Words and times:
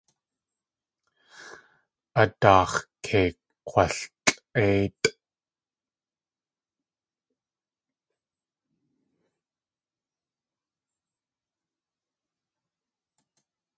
A 2.21 2.23
daax̲ 2.41 2.75
kei 3.05 3.29
kg̲waltlʼéitʼ. 3.67 5.05